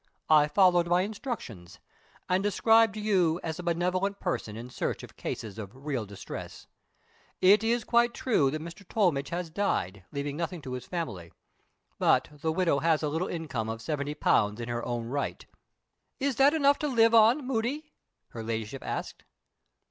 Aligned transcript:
I 0.31 0.47
followed 0.47 0.87
my 0.87 1.01
instructions, 1.03 1.77
and 2.27 2.41
described 2.41 2.97
you 2.97 3.39
as 3.43 3.59
a 3.59 3.61
benevolent 3.61 4.19
person 4.19 4.57
in 4.57 4.71
search 4.71 5.03
of 5.03 5.15
cases 5.15 5.59
of 5.59 5.75
real 5.85 6.07
distress. 6.07 6.65
It 7.39 7.63
is 7.63 7.83
quite 7.83 8.15
true 8.15 8.49
that 8.49 8.63
Mr. 8.63 8.83
Tollmidge 8.83 9.29
has 9.29 9.51
died, 9.51 10.03
leaving 10.11 10.35
nothing 10.35 10.59
to 10.63 10.73
his 10.73 10.87
family. 10.87 11.31
But 11.99 12.29
the 12.31 12.51
widow 12.51 12.79
has 12.79 13.03
a 13.03 13.09
little 13.09 13.27
income 13.27 13.69
of 13.69 13.79
seventy 13.79 14.15
pounds 14.15 14.59
in 14.59 14.69
her 14.69 14.83
own 14.83 15.05
right." 15.05 15.45
"Is 16.19 16.37
that 16.37 16.55
enough 16.55 16.79
to 16.79 16.87
live 16.87 17.13
on, 17.13 17.45
Moody?" 17.45 17.93
her 18.29 18.41
Ladyship 18.41 18.83
asked. 18.83 19.23